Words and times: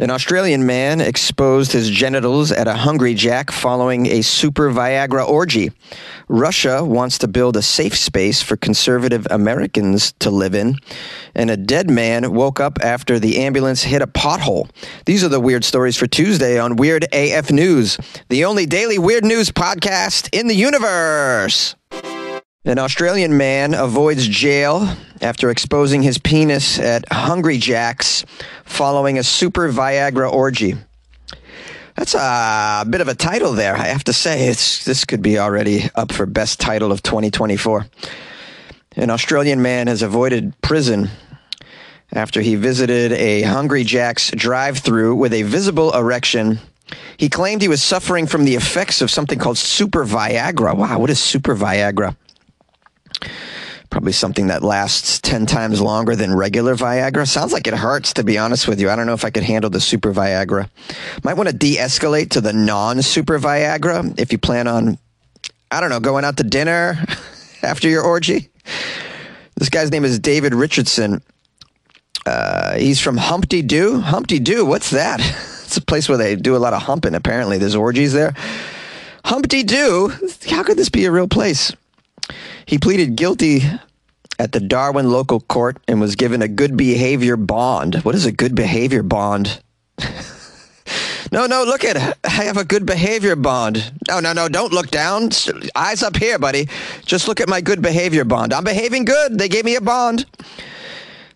An 0.00 0.10
Australian 0.10 0.64
man 0.64 1.02
exposed 1.02 1.72
his 1.72 1.90
genitals 1.90 2.50
at 2.52 2.66
a 2.66 2.72
Hungry 2.72 3.12
Jack 3.12 3.50
following 3.50 4.06
a 4.06 4.22
super 4.22 4.70
Viagra 4.70 5.28
orgy. 5.28 5.72
Russia 6.26 6.82
wants 6.82 7.18
to 7.18 7.28
build 7.28 7.54
a 7.54 7.60
safe 7.60 7.94
space 7.94 8.40
for 8.40 8.56
conservative 8.56 9.26
Americans 9.30 10.12
to 10.20 10.30
live 10.30 10.54
in. 10.54 10.76
And 11.34 11.50
a 11.50 11.56
dead 11.58 11.90
man 11.90 12.32
woke 12.32 12.60
up 12.60 12.78
after 12.82 13.18
the 13.18 13.40
ambulance 13.40 13.82
hit 13.82 14.00
a 14.00 14.06
pothole. 14.06 14.70
These 15.04 15.22
are 15.22 15.28
the 15.28 15.38
weird 15.38 15.64
stories 15.64 15.98
for 15.98 16.06
Tuesday 16.06 16.58
on 16.58 16.76
Weird 16.76 17.04
AF 17.12 17.50
News, 17.50 17.98
the 18.30 18.46
only 18.46 18.64
daily 18.64 18.98
weird 18.98 19.26
news 19.26 19.50
podcast 19.50 20.30
in 20.32 20.46
the 20.46 20.56
universe. 20.56 21.76
An 22.66 22.78
Australian 22.78 23.38
man 23.38 23.72
avoids 23.72 24.28
jail 24.28 24.86
after 25.22 25.48
exposing 25.48 26.02
his 26.02 26.18
penis 26.18 26.78
at 26.78 27.10
Hungry 27.10 27.56
Jack's 27.56 28.26
following 28.66 29.16
a 29.16 29.24
super 29.24 29.72
Viagra 29.72 30.30
orgy. 30.30 30.74
That's 31.96 32.14
a 32.14 32.84
bit 32.86 33.00
of 33.00 33.08
a 33.08 33.14
title 33.14 33.54
there, 33.54 33.74
I 33.74 33.86
have 33.86 34.04
to 34.04 34.12
say. 34.12 34.48
It's, 34.48 34.84
this 34.84 35.06
could 35.06 35.22
be 35.22 35.38
already 35.38 35.88
up 35.94 36.12
for 36.12 36.26
best 36.26 36.60
title 36.60 36.92
of 36.92 37.02
2024. 37.02 37.86
An 38.96 39.08
Australian 39.08 39.62
man 39.62 39.86
has 39.86 40.02
avoided 40.02 40.52
prison 40.60 41.08
after 42.12 42.42
he 42.42 42.56
visited 42.56 43.12
a 43.12 43.40
Hungry 43.40 43.84
Jack's 43.84 44.30
drive 44.32 44.80
through 44.80 45.14
with 45.14 45.32
a 45.32 45.44
visible 45.44 45.94
erection. 45.96 46.58
He 47.16 47.30
claimed 47.30 47.62
he 47.62 47.68
was 47.68 47.82
suffering 47.82 48.26
from 48.26 48.44
the 48.44 48.56
effects 48.56 49.00
of 49.00 49.10
something 49.10 49.38
called 49.38 49.56
super 49.56 50.04
Viagra. 50.04 50.76
Wow, 50.76 50.98
what 50.98 51.08
is 51.08 51.18
super 51.18 51.56
Viagra? 51.56 52.14
Probably 53.90 54.12
something 54.12 54.46
that 54.46 54.62
lasts 54.62 55.20
10 55.20 55.46
times 55.46 55.80
longer 55.80 56.14
than 56.14 56.34
regular 56.34 56.76
Viagra. 56.76 57.26
Sounds 57.26 57.52
like 57.52 57.66
it 57.66 57.74
hurts, 57.74 58.12
to 58.14 58.22
be 58.22 58.38
honest 58.38 58.68
with 58.68 58.80
you. 58.80 58.88
I 58.88 58.94
don't 58.94 59.06
know 59.06 59.14
if 59.14 59.24
I 59.24 59.30
could 59.30 59.42
handle 59.42 59.68
the 59.68 59.80
super 59.80 60.12
Viagra. 60.12 60.68
Might 61.24 61.34
want 61.34 61.48
to 61.48 61.54
de 61.54 61.76
escalate 61.76 62.30
to 62.30 62.40
the 62.40 62.52
non 62.52 63.02
super 63.02 63.38
Viagra 63.40 64.16
if 64.18 64.30
you 64.30 64.38
plan 64.38 64.68
on, 64.68 64.96
I 65.70 65.80
don't 65.80 65.90
know, 65.90 65.98
going 65.98 66.24
out 66.24 66.36
to 66.36 66.44
dinner 66.44 67.04
after 67.62 67.88
your 67.88 68.02
orgy. 68.02 68.48
This 69.56 69.68
guy's 69.68 69.90
name 69.90 70.04
is 70.04 70.18
David 70.20 70.54
Richardson. 70.54 71.22
Uh, 72.24 72.76
he's 72.76 73.00
from 73.00 73.16
Humpty 73.16 73.62
Doo. 73.62 74.00
Humpty 74.00 74.38
Doo, 74.38 74.64
what's 74.64 74.90
that? 74.90 75.20
It's 75.70 75.76
a 75.76 75.82
place 75.82 76.08
where 76.08 76.18
they 76.18 76.34
do 76.34 76.56
a 76.56 76.58
lot 76.58 76.72
of 76.72 76.82
humping, 76.82 77.14
apparently. 77.14 77.56
There's 77.56 77.76
orgies 77.76 78.12
there. 78.12 78.34
Humpty 79.24 79.62
Doo? 79.62 80.12
How 80.48 80.64
could 80.64 80.76
this 80.76 80.88
be 80.88 81.04
a 81.04 81.12
real 81.12 81.28
place? 81.28 81.72
He 82.70 82.78
pleaded 82.78 83.16
guilty 83.16 83.62
at 84.38 84.52
the 84.52 84.60
Darwin 84.60 85.10
local 85.10 85.40
court 85.40 85.78
and 85.88 86.00
was 86.00 86.14
given 86.14 86.40
a 86.40 86.46
good 86.46 86.76
behavior 86.76 87.36
bond. 87.36 87.96
What 88.04 88.14
is 88.14 88.26
a 88.26 88.30
good 88.30 88.54
behavior 88.54 89.02
bond? 89.02 89.60
no, 91.32 91.46
no, 91.46 91.64
look 91.64 91.82
at 91.82 91.96
it. 91.96 92.16
I 92.22 92.44
have 92.44 92.56
a 92.56 92.64
good 92.64 92.86
behavior 92.86 93.34
bond. 93.34 93.92
No, 94.06 94.20
no, 94.20 94.32
no, 94.32 94.48
don't 94.48 94.72
look 94.72 94.88
down. 94.88 95.30
Eyes 95.74 96.04
up 96.04 96.14
here, 96.14 96.38
buddy. 96.38 96.68
Just 97.04 97.26
look 97.26 97.40
at 97.40 97.48
my 97.48 97.60
good 97.60 97.82
behavior 97.82 98.24
bond. 98.24 98.52
I'm 98.52 98.62
behaving 98.62 99.04
good. 99.04 99.36
They 99.36 99.48
gave 99.48 99.64
me 99.64 99.74
a 99.74 99.80
bond. 99.80 100.24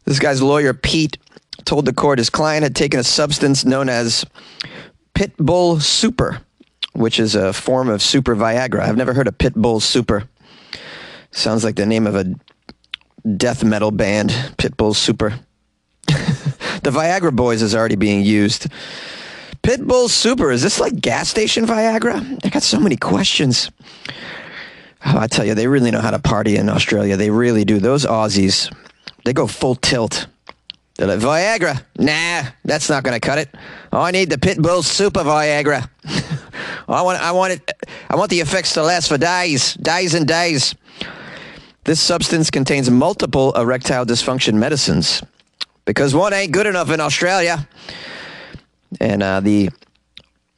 This 0.04 0.20
guy's 0.20 0.40
lawyer, 0.40 0.72
Pete, 0.72 1.18
told 1.64 1.84
the 1.84 1.92
court 1.92 2.18
his 2.20 2.30
client 2.30 2.62
had 2.62 2.76
taken 2.76 3.00
a 3.00 3.04
substance 3.04 3.64
known 3.64 3.88
as 3.88 4.24
Pitbull 5.16 5.82
Super, 5.82 6.42
which 6.92 7.18
is 7.18 7.34
a 7.34 7.52
form 7.52 7.88
of 7.88 8.02
super 8.02 8.36
Viagra. 8.36 8.82
I've 8.82 8.96
never 8.96 9.14
heard 9.14 9.26
of 9.26 9.36
Pitbull 9.36 9.82
Super. 9.82 10.28
Sounds 11.34 11.64
like 11.64 11.74
the 11.74 11.84
name 11.84 12.06
of 12.06 12.14
a 12.14 12.32
death 13.36 13.64
metal 13.64 13.90
band, 13.90 14.30
Pitbull 14.56 14.94
Super. 14.94 15.40
the 16.06 16.90
Viagra 16.90 17.34
Boys 17.34 17.60
is 17.60 17.74
already 17.74 17.96
being 17.96 18.22
used. 18.22 18.68
Pitbull 19.64 20.08
Super, 20.08 20.52
is 20.52 20.62
this 20.62 20.78
like 20.78 21.00
gas 21.00 21.28
station 21.28 21.66
Viagra? 21.66 22.40
I 22.44 22.48
got 22.50 22.62
so 22.62 22.78
many 22.78 22.96
questions. 22.96 23.68
Oh, 25.04 25.18
I 25.18 25.26
tell 25.26 25.44
you, 25.44 25.56
they 25.56 25.66
really 25.66 25.90
know 25.90 26.00
how 26.00 26.12
to 26.12 26.20
party 26.20 26.56
in 26.56 26.68
Australia. 26.68 27.16
They 27.16 27.30
really 27.30 27.64
do. 27.64 27.80
Those 27.80 28.06
Aussies, 28.06 28.72
they 29.24 29.32
go 29.32 29.48
full 29.48 29.74
tilt. 29.74 30.28
They're 30.96 31.08
like, 31.08 31.18
Viagra? 31.18 31.82
Nah, 31.98 32.50
that's 32.64 32.88
not 32.88 33.02
going 33.02 33.20
to 33.20 33.26
cut 33.26 33.38
it. 33.38 33.48
I 33.92 34.12
need 34.12 34.30
the 34.30 34.36
Pitbull 34.36 34.84
Super 34.84 35.24
Viagra. 35.24 35.90
I 36.88 37.02
want, 37.02 37.20
I 37.20 37.32
want 37.32 37.54
it, 37.54 37.70
I 38.08 38.14
want 38.14 38.30
the 38.30 38.40
effects 38.40 38.74
to 38.74 38.84
last 38.84 39.08
for 39.08 39.18
days, 39.18 39.74
days 39.74 40.14
and 40.14 40.28
days. 40.28 40.76
This 41.84 42.00
substance 42.00 42.50
contains 42.50 42.90
multiple 42.90 43.52
erectile 43.52 44.06
dysfunction 44.06 44.54
medicines. 44.54 45.22
Because 45.84 46.14
one 46.14 46.32
ain't 46.32 46.52
good 46.52 46.66
enough 46.66 46.90
in 46.90 46.98
Australia. 46.98 47.68
And 49.00 49.22
uh, 49.22 49.40
the 49.40 49.68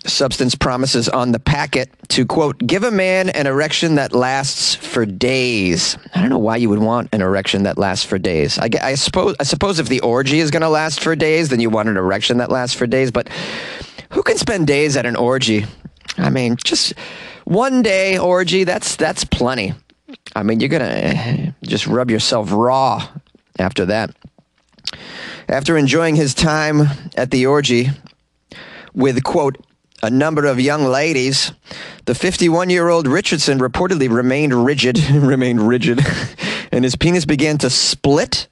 substance 0.04 0.54
promises 0.54 1.08
on 1.08 1.32
the 1.32 1.40
packet 1.40 1.90
to 2.08 2.24
quote 2.24 2.58
give 2.58 2.84
a 2.84 2.92
man 2.92 3.28
an 3.30 3.48
erection 3.48 3.96
that 3.96 4.12
lasts 4.12 4.76
for 4.76 5.04
days. 5.04 5.98
I 6.14 6.20
don't 6.20 6.30
know 6.30 6.38
why 6.38 6.56
you 6.56 6.68
would 6.68 6.78
want 6.78 7.08
an 7.12 7.22
erection 7.22 7.64
that 7.64 7.76
lasts 7.76 8.04
for 8.04 8.18
days. 8.18 8.56
I, 8.58 8.68
I 8.80 8.94
suppose 8.94 9.34
i 9.40 9.42
suppose 9.42 9.80
if 9.80 9.88
the 9.88 10.00
orgy 10.00 10.38
is 10.38 10.52
going 10.52 10.62
to 10.62 10.68
last 10.68 11.00
for 11.00 11.16
days 11.16 11.48
then 11.48 11.58
you 11.58 11.70
want 11.70 11.88
an 11.88 11.96
erection 11.96 12.38
that 12.38 12.50
lasts 12.50 12.76
for 12.76 12.86
days. 12.86 13.10
But 13.10 13.28
who 14.10 14.22
can 14.22 14.38
spend 14.38 14.68
days 14.68 14.96
at 14.96 15.06
an 15.06 15.16
orgy? 15.16 15.66
I 16.18 16.30
mean 16.30 16.56
just 16.62 16.94
one 17.44 17.82
day 17.82 18.16
orgy 18.16 18.62
that's 18.62 18.94
that's 18.94 19.24
plenty 19.24 19.74
I 20.34 20.42
mean, 20.42 20.60
you're 20.60 20.68
going 20.68 20.82
to 20.82 21.04
eh, 21.04 21.50
just 21.62 21.86
rub 21.86 22.10
yourself 22.10 22.52
raw 22.52 23.08
after 23.58 23.86
that. 23.86 24.14
After 25.48 25.76
enjoying 25.76 26.16
his 26.16 26.34
time 26.34 26.82
at 27.16 27.30
the 27.30 27.46
orgy 27.46 27.88
with, 28.94 29.22
quote, 29.24 29.58
a 30.02 30.10
number 30.10 30.44
of 30.44 30.60
young 30.60 30.84
ladies, 30.84 31.52
the 32.04 32.14
51 32.14 32.70
year 32.70 32.88
old 32.88 33.06
Richardson 33.06 33.58
reportedly 33.58 34.10
remained 34.10 34.54
rigid, 34.64 34.98
remained 35.10 35.66
rigid, 35.66 36.00
and 36.72 36.84
his 36.84 36.96
penis 36.96 37.24
began 37.24 37.58
to 37.58 37.70
split. 37.70 38.48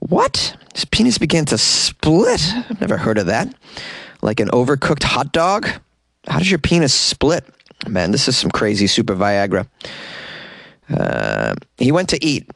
What? 0.00 0.56
His 0.74 0.84
penis 0.84 1.18
began 1.18 1.44
to 1.46 1.58
split? 1.58 2.40
I've 2.54 2.80
never 2.80 2.96
heard 2.96 3.18
of 3.18 3.26
that. 3.26 3.52
Like 4.22 4.40
an 4.40 4.48
overcooked 4.48 5.02
hot 5.02 5.32
dog? 5.32 5.68
How 6.26 6.38
does 6.38 6.50
your 6.50 6.58
penis 6.58 6.92
split? 6.92 7.44
Man, 7.86 8.10
this 8.10 8.28
is 8.28 8.36
some 8.36 8.50
crazy 8.50 8.86
super 8.86 9.14
Viagra. 9.14 9.66
Uh, 10.90 11.54
he 11.76 11.92
went 11.92 12.10
to 12.10 12.24
eat. 12.24 12.48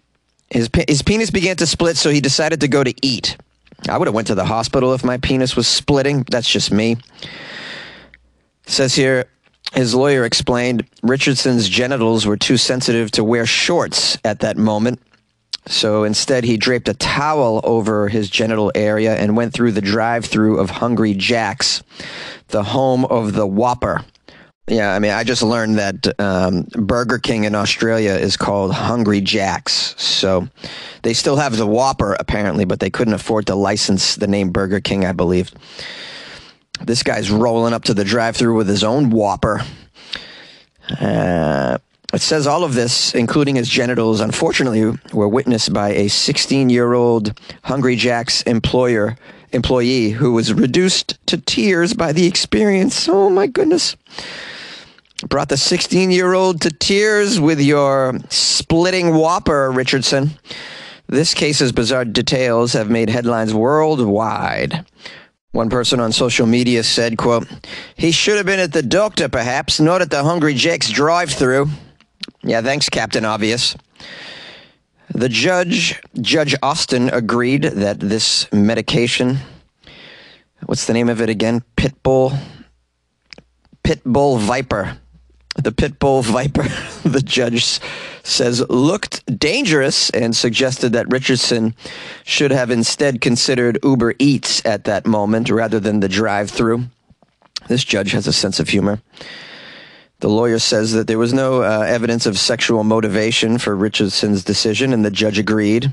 His, 0.50 0.68
his 0.88 1.02
penis 1.02 1.30
began 1.30 1.56
to 1.56 1.66
split, 1.66 1.96
so 1.96 2.10
he 2.10 2.20
decided 2.20 2.60
to 2.60 2.68
go 2.68 2.84
to 2.84 2.94
eat. 3.02 3.36
I 3.88 3.98
would 3.98 4.06
have 4.06 4.14
went 4.14 4.28
to 4.28 4.34
the 4.34 4.44
hospital 4.44 4.94
if 4.94 5.04
my 5.04 5.16
penis 5.18 5.56
was 5.56 5.66
splitting. 5.66 6.24
That's 6.30 6.48
just 6.48 6.70
me. 6.70 6.96
says 8.66 8.94
here, 8.94 9.26
his 9.74 9.94
lawyer 9.94 10.24
explained 10.24 10.86
Richardson's 11.02 11.68
genitals 11.68 12.26
were 12.26 12.36
too 12.36 12.56
sensitive 12.56 13.10
to 13.12 13.24
wear 13.24 13.46
shorts 13.46 14.18
at 14.24 14.40
that 14.40 14.56
moment. 14.56 15.00
So 15.66 16.04
instead, 16.04 16.44
he 16.44 16.56
draped 16.56 16.88
a 16.88 16.94
towel 16.94 17.60
over 17.64 18.08
his 18.08 18.28
genital 18.28 18.72
area 18.74 19.16
and 19.16 19.36
went 19.36 19.54
through 19.54 19.72
the 19.72 19.80
drive 19.80 20.24
through 20.24 20.58
of 20.58 20.70
Hungry 20.70 21.14
Jack's, 21.14 21.82
the 22.48 22.64
home 22.64 23.04
of 23.04 23.32
the 23.32 23.46
Whopper. 23.46 24.04
Yeah, 24.68 24.94
I 24.94 25.00
mean, 25.00 25.10
I 25.10 25.24
just 25.24 25.42
learned 25.42 25.78
that 25.78 26.20
um, 26.20 26.68
Burger 26.72 27.18
King 27.18 27.44
in 27.44 27.54
Australia 27.54 28.12
is 28.12 28.36
called 28.36 28.72
Hungry 28.72 29.20
Jack's. 29.20 30.00
So 30.00 30.48
they 31.02 31.14
still 31.14 31.36
have 31.36 31.56
the 31.56 31.66
Whopper, 31.66 32.14
apparently, 32.20 32.64
but 32.64 32.78
they 32.78 32.90
couldn't 32.90 33.14
afford 33.14 33.46
to 33.46 33.56
license 33.56 34.14
the 34.14 34.28
name 34.28 34.50
Burger 34.50 34.80
King, 34.80 35.04
I 35.04 35.12
believe. 35.12 35.50
This 36.80 37.02
guy's 37.02 37.28
rolling 37.28 37.74
up 37.74 37.84
to 37.84 37.94
the 37.94 38.04
drive 38.04 38.36
through 38.36 38.56
with 38.56 38.68
his 38.68 38.84
own 38.84 39.10
Whopper. 39.10 39.62
Uh, 41.00 41.78
it 42.14 42.20
says 42.20 42.46
all 42.46 42.62
of 42.62 42.74
this, 42.74 43.16
including 43.16 43.56
his 43.56 43.68
genitals, 43.68 44.20
unfortunately, 44.20 44.96
were 45.12 45.28
witnessed 45.28 45.72
by 45.72 45.88
a 45.90 46.08
16 46.08 46.70
year 46.70 46.92
old 46.92 47.36
Hungry 47.64 47.96
Jack's 47.96 48.42
employer 48.42 49.16
employee 49.50 50.10
who 50.10 50.32
was 50.32 50.52
reduced 50.52 51.18
to 51.26 51.36
tears 51.36 51.94
by 51.94 52.12
the 52.12 52.26
experience. 52.26 53.08
Oh 53.08 53.28
my 53.28 53.48
goodness 53.48 53.96
brought 55.28 55.48
the 55.48 55.56
16 55.56 56.10
year 56.10 56.32
old 56.32 56.60
to 56.62 56.70
tears 56.70 57.40
with 57.40 57.60
your 57.60 58.18
splitting 58.28 59.14
whopper, 59.14 59.70
Richardson. 59.70 60.30
This 61.06 61.34
case's 61.34 61.72
bizarre 61.72 62.04
details 62.04 62.72
have 62.72 62.88
made 62.88 63.10
headlines 63.10 63.52
worldwide. 63.52 64.86
One 65.52 65.68
person 65.68 66.00
on 66.00 66.12
social 66.12 66.46
media 66.46 66.82
said, 66.82 67.18
quote, 67.18 67.46
He 67.94 68.10
should 68.10 68.38
have 68.38 68.46
been 68.46 68.60
at 68.60 68.72
the 68.72 68.82
doctor, 68.82 69.28
perhaps, 69.28 69.78
not 69.78 70.00
at 70.00 70.10
the 70.10 70.22
Hungry 70.24 70.54
Jack's 70.54 70.88
drive 70.88 71.30
through. 71.30 71.68
Yeah, 72.42 72.62
thanks, 72.62 72.88
Captain 72.88 73.26
Obvious. 73.26 73.76
The 75.14 75.28
judge, 75.28 76.00
Judge 76.18 76.54
Austin, 76.62 77.10
agreed 77.10 77.64
that 77.64 78.00
this 78.00 78.50
medication, 78.50 79.38
what's 80.64 80.86
the 80.86 80.94
name 80.94 81.10
of 81.10 81.20
it 81.20 81.28
again? 81.28 81.62
Pitbull, 81.76 82.38
Pitbull 83.84 84.38
Viper, 84.38 84.96
the 85.56 85.72
pit 85.72 85.98
bull 85.98 86.22
viper, 86.22 86.62
the 87.04 87.22
judge 87.22 87.80
says, 88.22 88.64
looked 88.68 89.38
dangerous 89.38 90.10
and 90.10 90.34
suggested 90.34 90.92
that 90.92 91.10
Richardson 91.10 91.74
should 92.24 92.50
have 92.50 92.70
instead 92.70 93.20
considered 93.20 93.78
Uber 93.82 94.14
Eats 94.18 94.64
at 94.64 94.84
that 94.84 95.06
moment 95.06 95.50
rather 95.50 95.80
than 95.80 96.00
the 96.00 96.08
drive 96.08 96.50
through. 96.50 96.84
This 97.68 97.84
judge 97.84 98.12
has 98.12 98.26
a 98.26 98.32
sense 98.32 98.60
of 98.60 98.68
humor. 98.68 99.00
The 100.20 100.28
lawyer 100.28 100.58
says 100.58 100.92
that 100.92 101.08
there 101.08 101.18
was 101.18 101.32
no 101.32 101.62
uh, 101.62 101.84
evidence 101.86 102.26
of 102.26 102.38
sexual 102.38 102.84
motivation 102.84 103.58
for 103.58 103.74
Richardson's 103.74 104.44
decision, 104.44 104.92
and 104.92 105.04
the 105.04 105.10
judge 105.10 105.38
agreed. 105.38 105.92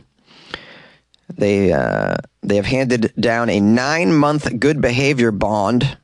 They 1.35 1.73
uh, 1.73 2.17
they 2.41 2.55
have 2.55 2.65
handed 2.65 3.13
down 3.19 3.49
a 3.49 3.59
nine 3.59 4.13
month 4.13 4.59
good 4.59 4.81
behavior 4.81 5.31
bond 5.31 5.97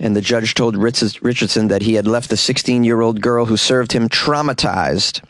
and 0.00 0.16
the 0.16 0.20
judge 0.20 0.54
told 0.54 0.76
Richardson 0.76 1.68
that 1.68 1.82
he 1.82 1.94
had 1.94 2.06
left 2.06 2.30
the 2.30 2.36
16 2.36 2.82
year 2.82 3.02
old 3.02 3.20
girl 3.20 3.44
who 3.44 3.56
served 3.56 3.92
him 3.92 4.08
traumatized. 4.08 5.22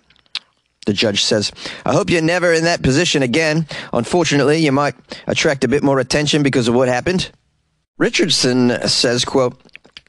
The 0.86 0.92
judge 0.94 1.24
says, 1.24 1.52
I 1.84 1.92
hope 1.92 2.08
you're 2.08 2.22
never 2.22 2.54
in 2.54 2.64
that 2.64 2.82
position 2.82 3.22
again. 3.22 3.66
Unfortunately, 3.92 4.58
you 4.58 4.72
might 4.72 4.94
attract 5.26 5.64
a 5.64 5.68
bit 5.68 5.82
more 5.82 5.98
attention 5.98 6.42
because 6.42 6.68
of 6.68 6.74
what 6.74 6.88
happened. 6.88 7.30
Richardson 7.98 8.88
says, 8.88 9.26
quote, 9.26 9.60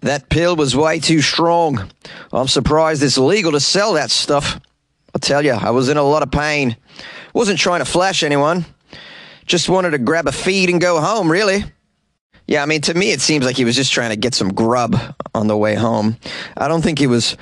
that 0.01 0.29
pill 0.29 0.55
was 0.55 0.75
way 0.75 0.99
too 0.99 1.21
strong. 1.21 1.91
I'm 2.31 2.47
surprised 2.47 3.03
it's 3.03 3.17
legal 3.17 3.51
to 3.51 3.59
sell 3.59 3.93
that 3.93 4.11
stuff. 4.11 4.61
I'll 5.13 5.19
tell 5.19 5.43
you, 5.43 5.51
I 5.51 5.71
was 5.71 5.89
in 5.89 5.97
a 5.97 6.03
lot 6.03 6.23
of 6.23 6.31
pain. 6.31 6.77
Wasn't 7.33 7.59
trying 7.59 7.79
to 7.79 7.85
flash 7.85 8.23
anyone. 8.23 8.65
Just 9.45 9.67
wanted 9.67 9.91
to 9.91 9.97
grab 9.97 10.27
a 10.27 10.31
feed 10.31 10.69
and 10.69 10.79
go 10.79 11.01
home, 11.01 11.29
really. 11.29 11.65
Yeah, 12.51 12.63
I 12.63 12.65
mean, 12.65 12.81
to 12.81 12.93
me, 12.93 13.13
it 13.13 13.21
seems 13.21 13.45
like 13.45 13.55
he 13.55 13.63
was 13.63 13.77
just 13.77 13.93
trying 13.93 14.09
to 14.09 14.17
get 14.17 14.35
some 14.35 14.51
grub 14.51 14.97
on 15.33 15.47
the 15.47 15.55
way 15.55 15.73
home. 15.73 16.17
I 16.57 16.67
don't 16.67 16.81
think 16.81 16.99
he 16.99 17.07
was 17.07 17.37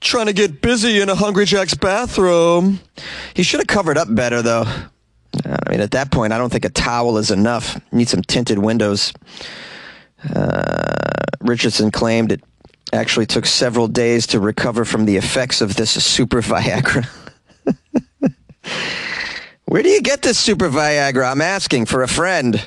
trying 0.00 0.24
to 0.24 0.32
get 0.32 0.62
busy 0.62 1.02
in 1.02 1.10
a 1.10 1.14
Hungry 1.14 1.44
Jack's 1.44 1.74
bathroom. 1.74 2.80
He 3.34 3.42
should 3.42 3.60
have 3.60 3.66
covered 3.66 3.98
up 3.98 4.08
better, 4.14 4.40
though. 4.40 4.64
I 4.64 5.70
mean, 5.70 5.82
at 5.82 5.90
that 5.90 6.10
point, 6.10 6.32
I 6.32 6.38
don't 6.38 6.48
think 6.48 6.64
a 6.64 6.70
towel 6.70 7.18
is 7.18 7.30
enough. 7.30 7.78
You 7.92 7.98
need 7.98 8.08
some 8.08 8.22
tinted 8.22 8.58
windows. 8.58 9.12
Uh, 10.34 10.94
Richardson 11.42 11.90
claimed 11.90 12.32
it 12.32 12.42
actually 12.90 13.26
took 13.26 13.44
several 13.44 13.86
days 13.86 14.26
to 14.28 14.40
recover 14.40 14.86
from 14.86 15.04
the 15.04 15.18
effects 15.18 15.60
of 15.60 15.76
this 15.76 15.90
super 16.02 16.40
Viagra. 16.40 17.06
Where 19.66 19.82
do 19.82 19.90
you 19.90 20.00
get 20.00 20.22
this 20.22 20.38
super 20.38 20.70
Viagra? 20.70 21.30
I'm 21.30 21.42
asking 21.42 21.84
for 21.84 22.02
a 22.02 22.08
friend. 22.08 22.66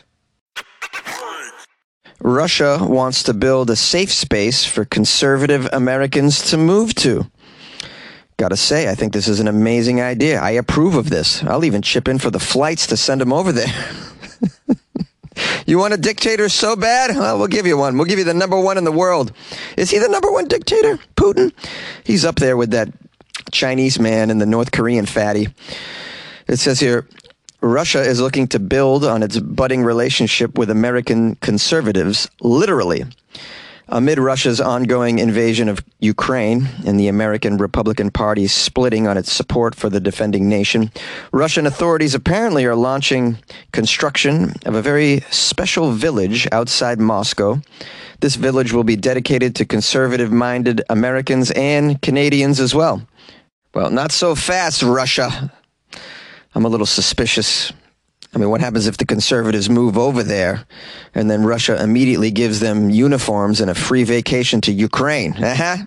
Russia 2.21 2.79
wants 2.81 3.23
to 3.23 3.33
build 3.33 3.69
a 3.69 3.75
safe 3.75 4.11
space 4.11 4.65
for 4.65 4.85
conservative 4.85 5.67
Americans 5.71 6.49
to 6.49 6.57
move 6.57 6.95
to. 6.95 7.29
Gotta 8.37 8.57
say, 8.57 8.89
I 8.89 8.95
think 8.95 9.13
this 9.13 9.27
is 9.27 9.39
an 9.39 9.47
amazing 9.47 10.01
idea. 10.01 10.39
I 10.39 10.51
approve 10.51 10.95
of 10.95 11.09
this. 11.09 11.43
I'll 11.43 11.65
even 11.65 11.81
chip 11.81 12.07
in 12.07 12.19
for 12.19 12.29
the 12.29 12.39
flights 12.39 12.87
to 12.87 12.97
send 12.97 13.21
them 13.21 13.33
over 13.33 13.51
there. 13.51 13.73
you 15.65 15.79
want 15.79 15.95
a 15.95 15.97
dictator 15.97 16.47
so 16.49 16.75
bad? 16.75 17.15
Well, 17.15 17.39
we'll 17.39 17.47
give 17.47 17.65
you 17.65 17.77
one. 17.77 17.97
We'll 17.97 18.05
give 18.05 18.19
you 18.19 18.25
the 18.25 18.35
number 18.35 18.59
one 18.59 18.77
in 18.77 18.83
the 18.83 18.91
world. 18.91 19.31
Is 19.75 19.89
he 19.89 19.97
the 19.97 20.09
number 20.09 20.31
one 20.31 20.47
dictator? 20.47 20.99
Putin? 21.15 21.51
He's 22.03 22.25
up 22.25 22.35
there 22.35 22.57
with 22.57 22.71
that 22.71 22.89
Chinese 23.51 23.99
man 23.99 24.29
and 24.29 24.39
the 24.39 24.45
North 24.45 24.71
Korean 24.71 25.05
fatty. 25.05 25.47
It 26.47 26.57
says 26.57 26.79
here 26.79 27.07
Russia 27.61 28.01
is 28.01 28.21
looking 28.21 28.47
to 28.47 28.59
build 28.59 29.03
on 29.03 29.23
its 29.23 29.39
budding 29.39 29.83
relationship 29.83 30.57
with 30.57 30.69
American 30.69 31.35
conservatives, 31.35 32.29
literally. 32.41 33.03
Amid 33.89 34.19
Russia's 34.19 34.59
ongoing 34.59 35.17
invasion 35.17 35.69
of 35.69 35.79
Ukraine 35.99 36.67
and 36.85 36.99
the 36.99 37.07
American 37.07 37.57
Republican 37.57 38.11
Party 38.11 38.45
splitting 38.47 39.07
on 39.07 39.17
its 39.17 39.31
support 39.31 39.75
for 39.75 39.89
the 39.89 40.01
defending 40.01 40.49
nation, 40.49 40.91
Russian 41.31 41.65
authorities 41.65 42.13
apparently 42.13 42.65
are 42.65 42.75
launching 42.75 43.37
construction 43.71 44.53
of 44.65 44.75
a 44.75 44.81
very 44.81 45.21
special 45.31 45.93
village 45.93 46.49
outside 46.51 46.99
Moscow. 46.99 47.61
This 48.19 48.35
village 48.35 48.73
will 48.73 48.83
be 48.83 48.97
dedicated 48.97 49.55
to 49.55 49.65
conservative 49.65 50.33
minded 50.33 50.81
Americans 50.89 51.51
and 51.51 52.01
Canadians 52.01 52.59
as 52.59 52.75
well. 52.75 53.07
Well, 53.73 53.89
not 53.89 54.11
so 54.11 54.35
fast, 54.35 54.83
Russia. 54.83 55.51
I'm 56.57 56.65
a 56.65 56.69
little 56.69 56.87
suspicious. 56.87 57.71
I 58.33 58.39
mean, 58.39 58.49
what 58.49 58.61
happens 58.61 58.87
if 58.87 58.97
the 58.97 59.05
conservatives 59.05 59.69
move 59.69 59.95
over 59.95 60.23
there 60.23 60.65
and 61.13 61.29
then 61.29 61.43
Russia 61.43 61.79
immediately 61.79 62.31
gives 62.31 62.59
them 62.59 62.89
uniforms 62.89 63.61
and 63.61 63.69
a 63.69 63.75
free 63.75 64.03
vacation 64.03 64.61
to 64.61 64.71
Ukraine? 64.71 65.33
Uh-huh. 65.33 65.85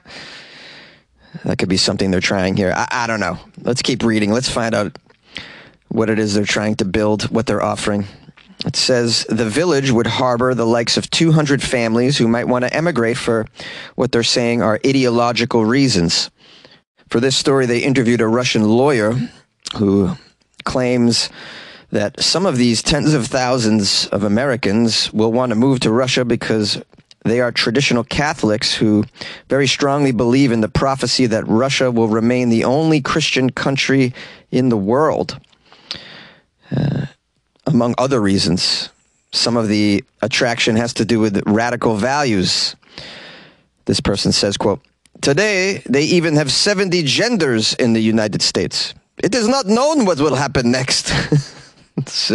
That 1.45 1.59
could 1.59 1.69
be 1.69 1.77
something 1.77 2.13
they're 2.13 2.21
trying 2.21 2.57
here. 2.57 2.73
I, 2.73 2.87
I 2.89 3.07
don't 3.09 3.19
know. 3.19 3.37
Let's 3.63 3.83
keep 3.83 4.05
reading. 4.05 4.31
Let's 4.31 4.49
find 4.49 4.73
out 4.73 4.97
what 5.89 6.09
it 6.09 6.21
is 6.21 6.35
they're 6.35 6.45
trying 6.45 6.77
to 6.77 6.85
build, 6.85 7.25
what 7.33 7.47
they're 7.47 7.61
offering. 7.61 8.07
It 8.65 8.77
says 8.77 9.27
the 9.29 9.51
village 9.51 9.91
would 9.91 10.07
harbor 10.07 10.55
the 10.55 10.67
likes 10.67 10.97
of 10.97 11.11
200 11.11 11.65
families 11.65 12.17
who 12.17 12.29
might 12.29 12.47
want 12.47 12.65
to 12.65 12.73
emigrate 12.73 13.19
for 13.19 13.45
what 13.97 14.13
they're 14.13 14.23
saying 14.23 14.63
are 14.63 14.79
ideological 14.87 15.65
reasons. 15.65 16.31
For 17.09 17.19
this 17.19 17.37
story, 17.37 17.67
they 17.67 17.81
interviewed 17.81 18.21
a 18.21 18.29
Russian 18.29 18.63
lawyer 18.69 19.17
who 19.77 20.17
claims 20.65 21.29
that 21.91 22.21
some 22.21 22.47
of 22.47 22.57
these 22.57 22.83
tens 22.83 23.15
of 23.15 23.27
thousands 23.27 24.07
of 24.09 24.23
Americans 24.23 25.13
will 25.13 25.33
want 25.33 25.51
to 25.51 25.57
move 25.57 25.81
to 25.81 25.91
Russia 25.91 26.25
because 26.25 26.81
they 27.25 27.41
are 27.41 27.53
traditional 27.53 28.05
Catholics 28.05 28.75
who 28.75 29.05
very 29.49 29.67
strongly 29.67 30.13
believe 30.13 30.53
in 30.53 30.61
the 30.61 30.69
prophecy 30.69 31.27
that 31.27 31.47
Russia 31.47 31.91
will 31.91 32.09
remain 32.09 32.49
the 32.49 32.65
only 32.65 33.01
Christian 33.01 33.51
country 33.51 34.15
in 34.51 34.69
the 34.69 34.77
world. 34.77 35.39
Uh, 36.75 37.07
among 37.67 37.95
other 37.99 38.21
reasons, 38.21 38.89
some 39.33 39.57
of 39.57 39.69
the 39.69 40.03
attraction 40.23 40.77
has 40.77 40.95
to 40.95 41.05
do 41.05 41.21
with 41.21 41.43
radical 41.47 41.97
values. 41.97 42.75
This 43.85 44.01
person 44.01 44.33
says, 44.33 44.57
quote, 44.57 44.81
Today, 45.21 45.83
they 45.87 46.05
even 46.05 46.37
have 46.37 46.51
70 46.51 47.03
genders 47.03 47.75
in 47.75 47.93
the 47.93 48.01
United 48.01 48.41
States. 48.41 48.95
It 49.23 49.35
is 49.35 49.47
not 49.49 49.67
known 49.67 50.07
what 50.07 50.19
will 50.19 50.35
happen 50.35 50.71
next. 50.71 51.11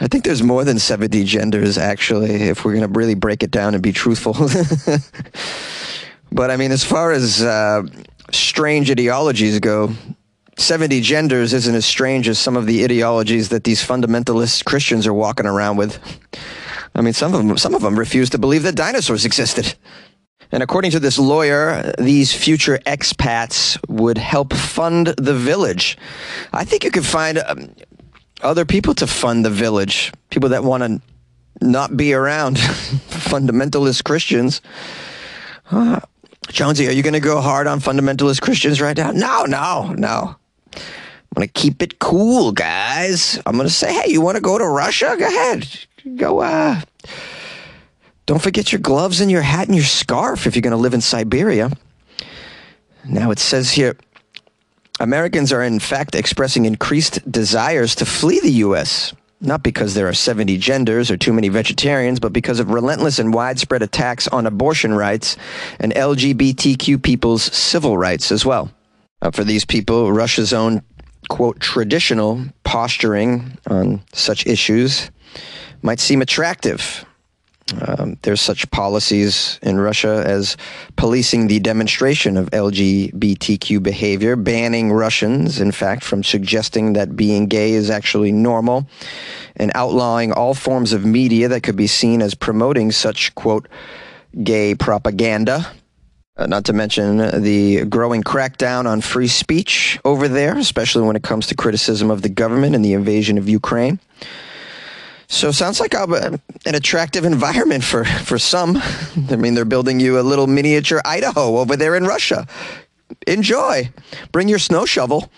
I 0.00 0.06
think 0.06 0.24
there's 0.24 0.42
more 0.42 0.64
than 0.64 0.78
70 0.78 1.24
genders, 1.24 1.78
actually, 1.78 2.34
if 2.34 2.64
we're 2.64 2.74
going 2.74 2.92
to 2.92 2.98
really 2.98 3.14
break 3.14 3.42
it 3.42 3.50
down 3.50 3.74
and 3.74 3.82
be 3.82 3.92
truthful. 3.92 4.34
but 6.32 6.50
I 6.50 6.56
mean, 6.56 6.70
as 6.70 6.84
far 6.84 7.10
as 7.10 7.42
uh, 7.42 7.82
strange 8.30 8.90
ideologies 8.90 9.58
go, 9.58 9.92
70 10.56 11.00
genders 11.00 11.52
isn't 11.54 11.74
as 11.74 11.86
strange 11.86 12.28
as 12.28 12.38
some 12.38 12.56
of 12.56 12.66
the 12.66 12.84
ideologies 12.84 13.48
that 13.48 13.64
these 13.64 13.84
fundamentalist 13.84 14.64
Christians 14.64 15.06
are 15.06 15.14
walking 15.14 15.46
around 15.46 15.78
with. 15.78 15.98
I 16.94 17.00
mean, 17.00 17.14
some 17.14 17.34
of 17.34 17.46
them, 17.46 17.56
some 17.56 17.74
of 17.74 17.82
them 17.82 17.98
refuse 17.98 18.30
to 18.30 18.38
believe 18.38 18.64
that 18.64 18.74
dinosaurs 18.74 19.24
existed. 19.24 19.74
And 20.50 20.62
according 20.62 20.92
to 20.92 21.00
this 21.00 21.18
lawyer, 21.18 21.92
these 21.98 22.32
future 22.32 22.78
expats 22.86 23.78
would 23.88 24.18
help 24.18 24.52
fund 24.54 25.08
the 25.18 25.34
village. 25.34 25.98
I 26.52 26.64
think 26.64 26.84
you 26.84 26.90
could 26.90 27.04
find 27.04 27.38
um, 27.38 27.74
other 28.40 28.64
people 28.64 28.94
to 28.94 29.06
fund 29.06 29.44
the 29.44 29.50
village, 29.50 30.12
people 30.30 30.48
that 30.50 30.64
want 30.64 30.82
to 30.82 31.00
not 31.60 31.96
be 31.96 32.14
around 32.14 32.56
fundamentalist 32.56 34.04
Christians. 34.04 34.62
Uh, 35.70 36.00
Jonesy, 36.48 36.88
are 36.88 36.92
you 36.92 37.02
going 37.02 37.14
to 37.14 37.20
go 37.20 37.40
hard 37.40 37.66
on 37.66 37.80
fundamentalist 37.80 38.40
Christians 38.40 38.80
right 38.80 38.96
now? 38.96 39.10
No, 39.10 39.44
no, 39.44 39.92
no. 39.92 40.36
I'm 40.74 41.42
going 41.42 41.48
to 41.48 41.52
keep 41.52 41.82
it 41.82 41.98
cool, 41.98 42.52
guys. 42.52 43.38
I'm 43.44 43.56
going 43.56 43.68
to 43.68 43.74
say, 43.74 43.92
hey, 43.92 44.10
you 44.10 44.22
want 44.22 44.36
to 44.36 44.40
go 44.40 44.56
to 44.56 44.66
Russia? 44.66 45.14
Go 45.18 45.26
ahead. 45.26 45.68
Go, 46.16 46.40
uh, 46.40 46.80
don't 48.28 48.42
forget 48.42 48.70
your 48.72 48.80
gloves 48.80 49.22
and 49.22 49.30
your 49.30 49.40
hat 49.40 49.68
and 49.68 49.74
your 49.74 49.86
scarf 49.86 50.46
if 50.46 50.54
you're 50.54 50.60
going 50.60 50.72
to 50.72 50.76
live 50.76 50.92
in 50.92 51.00
Siberia. 51.00 51.70
Now 53.02 53.30
it 53.30 53.38
says 53.38 53.70
here 53.70 53.96
Americans 55.00 55.50
are 55.50 55.62
in 55.62 55.80
fact 55.80 56.14
expressing 56.14 56.66
increased 56.66 57.32
desires 57.32 57.94
to 57.94 58.04
flee 58.04 58.38
the 58.40 58.52
U.S. 58.66 59.14
Not 59.40 59.62
because 59.62 59.94
there 59.94 60.06
are 60.08 60.12
70 60.12 60.58
genders 60.58 61.10
or 61.10 61.16
too 61.16 61.32
many 61.32 61.48
vegetarians, 61.48 62.20
but 62.20 62.34
because 62.34 62.60
of 62.60 62.68
relentless 62.68 63.18
and 63.18 63.32
widespread 63.32 63.80
attacks 63.80 64.28
on 64.28 64.46
abortion 64.46 64.92
rights 64.92 65.38
and 65.80 65.94
LGBTQ 65.94 67.02
people's 67.02 67.44
civil 67.44 67.96
rights 67.96 68.30
as 68.30 68.44
well. 68.44 68.70
Uh, 69.22 69.30
for 69.30 69.42
these 69.42 69.64
people, 69.64 70.12
Russia's 70.12 70.52
own, 70.52 70.82
quote, 71.30 71.60
traditional 71.60 72.44
posturing 72.62 73.56
on 73.68 74.02
such 74.12 74.46
issues 74.46 75.10
might 75.80 75.98
seem 75.98 76.20
attractive 76.20 77.06
um, 77.86 78.16
there's 78.22 78.40
such 78.40 78.70
policies 78.70 79.58
in 79.62 79.78
Russia 79.78 80.22
as 80.26 80.56
policing 80.96 81.48
the 81.48 81.60
demonstration 81.60 82.36
of 82.36 82.50
LGBTQ 82.50 83.82
behavior, 83.82 84.36
banning 84.36 84.92
Russians, 84.92 85.60
in 85.60 85.72
fact, 85.72 86.02
from 86.02 86.24
suggesting 86.24 86.94
that 86.94 87.16
being 87.16 87.46
gay 87.46 87.72
is 87.72 87.90
actually 87.90 88.32
normal, 88.32 88.88
and 89.56 89.70
outlawing 89.74 90.32
all 90.32 90.54
forms 90.54 90.92
of 90.92 91.04
media 91.04 91.48
that 91.48 91.62
could 91.62 91.76
be 91.76 91.86
seen 91.86 92.22
as 92.22 92.34
promoting 92.34 92.90
such, 92.90 93.34
quote, 93.34 93.68
gay 94.42 94.74
propaganda. 94.74 95.70
Uh, 96.36 96.46
not 96.46 96.64
to 96.64 96.72
mention 96.72 97.42
the 97.42 97.84
growing 97.86 98.22
crackdown 98.22 98.86
on 98.86 99.00
free 99.00 99.26
speech 99.26 99.98
over 100.04 100.28
there, 100.28 100.56
especially 100.56 101.02
when 101.02 101.16
it 101.16 101.22
comes 101.24 101.48
to 101.48 101.54
criticism 101.54 102.10
of 102.12 102.22
the 102.22 102.28
government 102.28 102.76
and 102.76 102.84
the 102.84 102.92
invasion 102.92 103.36
of 103.36 103.48
Ukraine. 103.48 103.98
So 105.30 105.52
sounds 105.52 105.78
like 105.78 105.92
a, 105.92 106.40
an 106.64 106.74
attractive 106.74 107.26
environment 107.26 107.84
for, 107.84 108.04
for 108.04 108.38
some. 108.38 108.78
I 109.30 109.36
mean, 109.36 109.54
they're 109.54 109.66
building 109.66 110.00
you 110.00 110.18
a 110.18 110.22
little 110.22 110.46
miniature 110.46 111.02
Idaho 111.04 111.58
over 111.58 111.76
there 111.76 111.94
in 111.94 112.04
Russia. 112.04 112.46
Enjoy. 113.26 113.90
Bring 114.32 114.48
your 114.48 114.58
snow 114.58 114.86
shovel. 114.86 115.30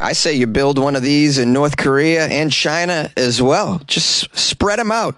I 0.00 0.14
say 0.14 0.32
you 0.32 0.46
build 0.46 0.78
one 0.78 0.96
of 0.96 1.02
these 1.02 1.36
in 1.38 1.52
North 1.52 1.76
Korea 1.76 2.26
and 2.26 2.50
China 2.50 3.10
as 3.16 3.42
well. 3.42 3.82
Just 3.86 4.34
spread 4.36 4.78
them 4.78 4.90
out. 4.90 5.16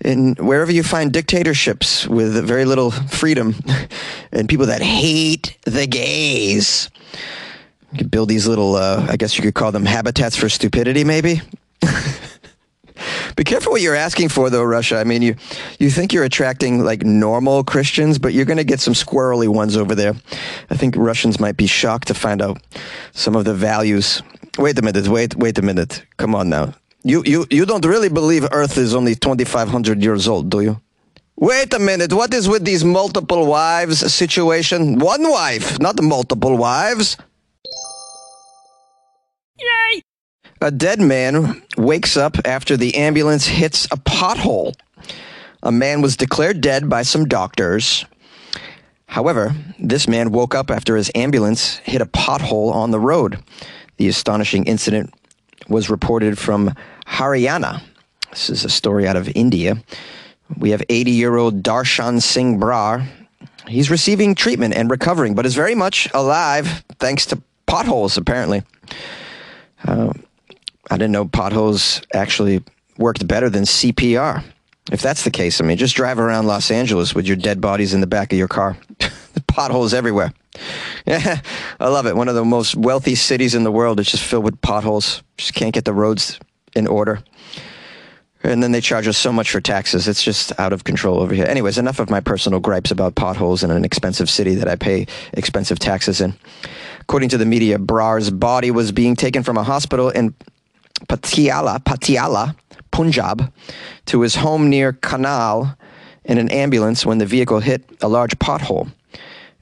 And 0.00 0.38
wherever 0.38 0.70
you 0.70 0.84
find 0.84 1.12
dictatorships 1.12 2.06
with 2.06 2.44
very 2.46 2.64
little 2.64 2.92
freedom 2.92 3.56
and 4.32 4.48
people 4.48 4.66
that 4.66 4.80
hate 4.80 5.58
the 5.64 5.88
gays, 5.88 6.88
you 7.90 7.98
could 7.98 8.10
build 8.12 8.28
these 8.28 8.46
little, 8.46 8.76
uh, 8.76 9.06
I 9.08 9.16
guess 9.16 9.36
you 9.36 9.42
could 9.42 9.54
call 9.54 9.72
them 9.72 9.86
habitats 9.86 10.36
for 10.36 10.48
stupidity, 10.48 11.02
maybe. 11.02 11.40
Be 13.38 13.44
careful 13.44 13.70
what 13.70 13.80
you're 13.82 13.94
asking 13.94 14.30
for, 14.30 14.50
though, 14.50 14.64
Russia. 14.64 14.96
I 14.98 15.04
mean, 15.04 15.22
you 15.22 15.36
you 15.78 15.90
think 15.90 16.12
you're 16.12 16.24
attracting 16.24 16.82
like 16.82 17.04
normal 17.04 17.62
Christians, 17.62 18.18
but 18.18 18.32
you're 18.32 18.44
going 18.44 18.58
to 18.58 18.64
get 18.64 18.80
some 18.80 18.94
squirrely 18.94 19.46
ones 19.46 19.76
over 19.76 19.94
there. 19.94 20.14
I 20.70 20.76
think 20.76 20.96
Russians 20.96 21.38
might 21.38 21.56
be 21.56 21.68
shocked 21.68 22.08
to 22.08 22.14
find 22.14 22.42
out 22.42 22.60
some 23.12 23.36
of 23.36 23.44
the 23.44 23.54
values. 23.54 24.22
Wait 24.58 24.76
a 24.76 24.82
minute. 24.82 25.06
Wait. 25.06 25.36
Wait 25.36 25.56
a 25.56 25.62
minute. 25.62 26.04
Come 26.16 26.34
on 26.34 26.48
now. 26.48 26.74
You 27.04 27.22
you 27.24 27.46
you 27.48 27.64
don't 27.64 27.84
really 27.84 28.08
believe 28.08 28.44
Earth 28.50 28.76
is 28.76 28.92
only 28.92 29.14
2,500 29.14 30.02
years 30.02 30.26
old, 30.26 30.50
do 30.50 30.60
you? 30.60 30.80
Wait 31.36 31.72
a 31.72 31.78
minute. 31.78 32.12
What 32.12 32.34
is 32.34 32.48
with 32.48 32.64
these 32.64 32.82
multiple 32.82 33.46
wives 33.46 34.00
situation? 34.12 34.98
One 34.98 35.30
wife, 35.30 35.78
not 35.78 36.02
multiple 36.02 36.56
wives. 36.56 37.16
A 40.60 40.70
dead 40.72 41.00
man 41.00 41.62
wakes 41.76 42.16
up 42.16 42.36
after 42.44 42.76
the 42.76 42.96
ambulance 42.96 43.46
hits 43.46 43.84
a 43.86 43.96
pothole. 43.96 44.74
A 45.62 45.70
man 45.70 46.02
was 46.02 46.16
declared 46.16 46.60
dead 46.60 46.88
by 46.88 47.02
some 47.02 47.26
doctors. 47.26 48.04
However, 49.06 49.54
this 49.78 50.08
man 50.08 50.32
woke 50.32 50.54
up 50.54 50.70
after 50.70 50.96
his 50.96 51.10
ambulance 51.14 51.76
hit 51.78 52.00
a 52.00 52.06
pothole 52.06 52.72
on 52.72 52.90
the 52.90 52.98
road. 52.98 53.38
The 53.98 54.08
astonishing 54.08 54.64
incident 54.64 55.14
was 55.68 55.88
reported 55.88 56.38
from 56.38 56.74
Haryana. 57.06 57.82
This 58.30 58.50
is 58.50 58.64
a 58.64 58.68
story 58.68 59.06
out 59.06 59.16
of 59.16 59.30
India. 59.34 59.82
We 60.56 60.70
have 60.70 60.82
80 60.88 61.12
year 61.12 61.36
old 61.36 61.62
Darshan 61.62 62.20
Singh 62.20 62.58
Brar. 62.58 63.06
He's 63.68 63.90
receiving 63.90 64.34
treatment 64.34 64.74
and 64.74 64.90
recovering, 64.90 65.34
but 65.34 65.46
is 65.46 65.54
very 65.54 65.74
much 65.74 66.08
alive 66.14 66.84
thanks 66.98 67.26
to 67.26 67.40
potholes, 67.66 68.16
apparently. 68.16 68.62
Uh, 69.86 70.12
I 70.90 70.96
didn't 70.96 71.12
know 71.12 71.26
potholes 71.26 72.02
actually 72.14 72.62
worked 72.96 73.26
better 73.26 73.50
than 73.50 73.64
CPR. 73.64 74.42
If 74.90 75.02
that's 75.02 75.24
the 75.24 75.30
case, 75.30 75.60
I 75.60 75.64
mean, 75.64 75.76
just 75.76 75.96
drive 75.96 76.18
around 76.18 76.46
Los 76.46 76.70
Angeles 76.70 77.14
with 77.14 77.26
your 77.26 77.36
dead 77.36 77.60
bodies 77.60 77.92
in 77.92 78.00
the 78.00 78.06
back 78.06 78.32
of 78.32 78.38
your 78.38 78.48
car. 78.48 78.76
potholes 79.46 79.92
everywhere. 79.92 80.32
Yeah, 81.06 81.40
I 81.80 81.88
love 81.88 82.06
it. 82.06 82.16
One 82.16 82.28
of 82.28 82.34
the 82.34 82.44
most 82.44 82.74
wealthy 82.76 83.14
cities 83.14 83.54
in 83.54 83.64
the 83.64 83.72
world 83.72 84.00
is 84.00 84.08
just 84.08 84.24
filled 84.24 84.44
with 84.44 84.60
potholes. 84.60 85.22
Just 85.36 85.54
can't 85.54 85.74
get 85.74 85.84
the 85.84 85.92
roads 85.92 86.38
in 86.74 86.86
order. 86.86 87.22
And 88.44 88.62
then 88.62 88.70
they 88.70 88.80
charge 88.80 89.08
us 89.08 89.18
so 89.18 89.32
much 89.32 89.50
for 89.50 89.60
taxes. 89.60 90.06
It's 90.06 90.22
just 90.22 90.58
out 90.60 90.72
of 90.72 90.84
control 90.84 91.18
over 91.18 91.34
here. 91.34 91.44
Anyways, 91.44 91.76
enough 91.76 91.98
of 91.98 92.08
my 92.08 92.20
personal 92.20 92.60
gripes 92.60 92.92
about 92.92 93.16
potholes 93.16 93.64
in 93.64 93.70
an 93.70 93.84
expensive 93.84 94.30
city 94.30 94.54
that 94.54 94.68
I 94.68 94.76
pay 94.76 95.06
expensive 95.32 95.80
taxes 95.80 96.20
in. 96.20 96.34
According 97.00 97.30
to 97.30 97.38
the 97.38 97.46
media, 97.46 97.78
Brar's 97.78 98.30
body 98.30 98.70
was 98.70 98.92
being 98.92 99.16
taken 99.16 99.42
from 99.42 99.56
a 99.56 99.64
hospital 99.64 100.08
in 100.10 100.34
Patiala, 101.08 101.82
Patiala, 101.84 102.56
Punjab, 102.90 103.52
to 104.06 104.20
his 104.22 104.36
home 104.36 104.68
near 104.68 104.92
Karnal 104.92 105.76
in 106.24 106.38
an 106.38 106.48
ambulance 106.50 107.06
when 107.06 107.18
the 107.18 107.26
vehicle 107.26 107.60
hit 107.60 107.84
a 108.00 108.08
large 108.08 108.38
pothole. 108.38 108.90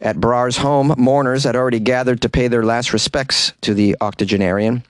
At 0.00 0.20
Brar's 0.20 0.58
home, 0.58 0.94
mourners 0.98 1.44
had 1.44 1.56
already 1.56 1.80
gathered 1.80 2.20
to 2.22 2.28
pay 2.28 2.48
their 2.48 2.64
last 2.64 2.92
respects 2.92 3.52
to 3.62 3.72
the 3.72 3.96
octogenarian. 4.00 4.82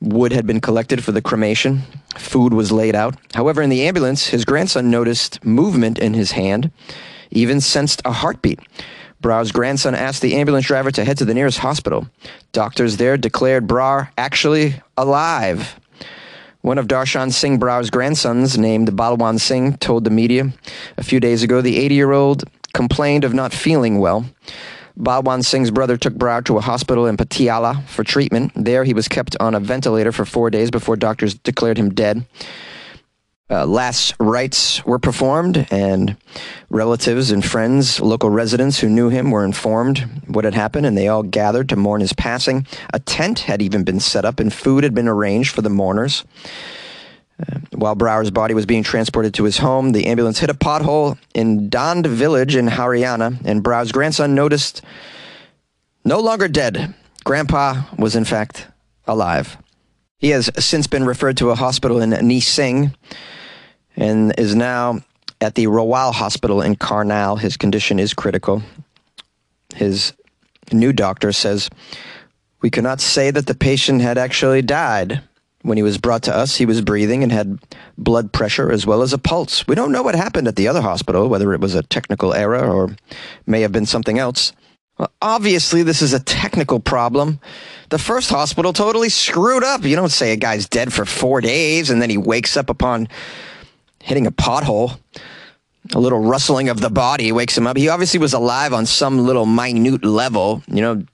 Wood 0.00 0.32
had 0.32 0.46
been 0.46 0.60
collected 0.60 1.04
for 1.04 1.12
the 1.12 1.22
cremation. 1.22 1.82
Food 2.16 2.54
was 2.54 2.72
laid 2.72 2.94
out. 2.94 3.16
However, 3.34 3.62
in 3.62 3.70
the 3.70 3.86
ambulance, 3.86 4.28
his 4.28 4.44
grandson 4.44 4.90
noticed 4.90 5.44
movement 5.44 5.98
in 5.98 6.14
his 6.14 6.32
hand, 6.32 6.70
even 7.30 7.60
sensed 7.60 8.00
a 8.04 8.12
heartbeat. 8.12 8.60
Brar's 9.20 9.52
grandson 9.52 9.94
asked 9.94 10.22
the 10.22 10.36
ambulance 10.36 10.66
driver 10.66 10.90
to 10.90 11.04
head 11.04 11.18
to 11.18 11.24
the 11.24 11.34
nearest 11.34 11.58
hospital. 11.58 12.08
Doctors 12.52 12.96
there 12.96 13.16
declared 13.16 13.66
Brar 13.66 14.10
actually 14.16 14.80
alive. 14.96 15.78
One 16.60 16.78
of 16.78 16.88
Darshan 16.88 17.32
Singh 17.32 17.58
Brar's 17.58 17.90
grandsons, 17.90 18.58
named 18.58 18.88
Balwan 18.88 19.38
Singh, 19.38 19.76
told 19.76 20.04
the 20.04 20.10
media 20.10 20.52
a 20.96 21.04
few 21.04 21.20
days 21.20 21.42
ago 21.42 21.60
the 21.60 21.78
80 21.78 21.94
year 21.94 22.12
old 22.12 22.44
complained 22.74 23.24
of 23.24 23.32
not 23.32 23.52
feeling 23.52 23.98
well. 23.98 24.26
Balwan 24.98 25.44
Singh's 25.44 25.70
brother 25.70 25.96
took 25.96 26.14
Brar 26.14 26.42
to 26.46 26.56
a 26.56 26.62
hospital 26.62 27.06
in 27.06 27.16
Patiala 27.16 27.84
for 27.84 28.02
treatment. 28.02 28.52
There, 28.54 28.82
he 28.84 28.94
was 28.94 29.08
kept 29.08 29.36
on 29.38 29.54
a 29.54 29.60
ventilator 29.60 30.10
for 30.10 30.24
four 30.24 30.50
days 30.50 30.70
before 30.70 30.96
doctors 30.96 31.34
declared 31.34 31.78
him 31.78 31.90
dead. 31.90 32.26
Uh, 33.48 33.64
last 33.64 34.12
rites 34.18 34.84
were 34.84 34.98
performed, 34.98 35.68
and 35.70 36.16
relatives 36.68 37.30
and 37.30 37.44
friends, 37.44 38.00
local 38.00 38.28
residents 38.28 38.80
who 38.80 38.88
knew 38.88 39.08
him, 39.08 39.30
were 39.30 39.44
informed 39.44 40.00
what 40.26 40.44
had 40.44 40.54
happened, 40.54 40.84
and 40.84 40.98
they 40.98 41.06
all 41.06 41.22
gathered 41.22 41.68
to 41.68 41.76
mourn 41.76 42.00
his 42.00 42.12
passing. 42.12 42.66
A 42.92 42.98
tent 42.98 43.40
had 43.40 43.62
even 43.62 43.84
been 43.84 44.00
set 44.00 44.24
up, 44.24 44.40
and 44.40 44.52
food 44.52 44.82
had 44.82 44.94
been 44.94 45.06
arranged 45.06 45.54
for 45.54 45.62
the 45.62 45.70
mourners. 45.70 46.24
Uh, 47.38 47.60
while 47.70 47.94
Brar's 47.94 48.32
body 48.32 48.52
was 48.52 48.66
being 48.66 48.82
transported 48.82 49.32
to 49.34 49.44
his 49.44 49.58
home, 49.58 49.92
the 49.92 50.06
ambulance 50.06 50.40
hit 50.40 50.50
a 50.50 50.54
pothole 50.54 51.16
in 51.32 51.68
Dand 51.68 52.04
village 52.06 52.56
in 52.56 52.66
Haryana, 52.66 53.38
and 53.44 53.62
Brar's 53.62 53.92
grandson 53.92 54.34
noticed 54.34 54.82
no 56.04 56.18
longer 56.18 56.48
dead. 56.48 56.94
Grandpa 57.22 57.82
was, 57.96 58.16
in 58.16 58.24
fact, 58.24 58.66
alive. 59.06 59.56
He 60.18 60.30
has 60.30 60.50
since 60.58 60.86
been 60.86 61.04
referred 61.04 61.36
to 61.38 61.50
a 61.50 61.54
hospital 61.54 62.00
in 62.00 62.10
Nising 62.10 62.94
and 63.96 64.38
is 64.38 64.54
now 64.54 65.00
at 65.40 65.54
the 65.54 65.66
Rawal 65.66 66.12
Hospital 66.14 66.62
in 66.62 66.76
Karnal. 66.76 67.36
His 67.36 67.56
condition 67.56 67.98
is 67.98 68.14
critical. 68.14 68.62
His 69.74 70.14
new 70.72 70.92
doctor 70.92 71.32
says, 71.32 71.68
We 72.62 72.70
cannot 72.70 73.00
say 73.00 73.30
that 73.30 73.46
the 73.46 73.54
patient 73.54 74.00
had 74.00 74.16
actually 74.16 74.62
died. 74.62 75.22
When 75.60 75.76
he 75.76 75.82
was 75.82 75.98
brought 75.98 76.22
to 76.22 76.34
us, 76.34 76.56
he 76.56 76.64
was 76.64 76.80
breathing 76.80 77.22
and 77.22 77.32
had 77.32 77.58
blood 77.98 78.32
pressure 78.32 78.70
as 78.70 78.86
well 78.86 79.02
as 79.02 79.12
a 79.12 79.18
pulse. 79.18 79.66
We 79.66 79.74
don't 79.74 79.92
know 79.92 80.02
what 80.02 80.14
happened 80.14 80.46
at 80.48 80.56
the 80.56 80.68
other 80.68 80.80
hospital, 80.80 81.28
whether 81.28 81.52
it 81.52 81.60
was 81.60 81.74
a 81.74 81.82
technical 81.82 82.32
error 82.32 82.64
or 82.64 82.96
may 83.46 83.62
have 83.62 83.72
been 83.72 83.84
something 83.84 84.18
else. 84.18 84.52
Well, 84.98 85.12
obviously, 85.20 85.82
this 85.82 86.02
is 86.02 86.12
a 86.12 86.20
technical 86.20 86.80
problem. 86.80 87.40
The 87.90 87.98
first 87.98 88.30
hospital 88.30 88.72
totally 88.72 89.08
screwed 89.08 89.62
up. 89.62 89.84
You 89.84 89.96
don't 89.96 90.10
say 90.10 90.32
a 90.32 90.36
guy's 90.36 90.68
dead 90.68 90.92
for 90.92 91.04
four 91.04 91.40
days 91.40 91.90
and 91.90 92.00
then 92.00 92.10
he 92.10 92.16
wakes 92.16 92.56
up 92.56 92.70
upon 92.70 93.08
hitting 94.02 94.26
a 94.26 94.32
pothole. 94.32 94.98
A 95.94 96.00
little 96.00 96.18
rustling 96.18 96.68
of 96.68 96.80
the 96.80 96.90
body 96.90 97.30
wakes 97.30 97.56
him 97.56 97.66
up. 97.66 97.76
He 97.76 97.88
obviously 97.88 98.18
was 98.18 98.32
alive 98.32 98.72
on 98.72 98.86
some 98.86 99.24
little 99.24 99.46
minute 99.46 100.04
level, 100.04 100.62
you 100.66 100.80
know, 100.80 101.04